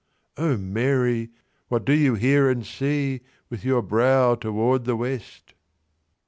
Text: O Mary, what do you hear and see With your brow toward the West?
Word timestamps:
O 0.35 0.57
Mary, 0.57 1.29
what 1.67 1.85
do 1.85 1.93
you 1.93 2.15
hear 2.15 2.49
and 2.49 2.65
see 2.65 3.21
With 3.51 3.63
your 3.63 3.83
brow 3.83 4.33
toward 4.33 4.85
the 4.85 4.95
West? 4.95 5.53